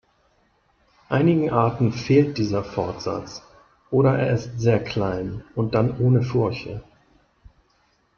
Einigen 1.09 1.51
Arten 1.51 1.93
fehlt 1.93 2.39
dieser 2.39 2.63
Fortsatz 2.63 3.43
oder 3.91 4.17
er 4.17 4.33
ist 4.33 4.59
sehr 4.59 4.83
klein 4.83 5.43
und 5.53 5.75
dann 5.75 5.95
ohne 5.99 6.23
Furche. 6.23 6.83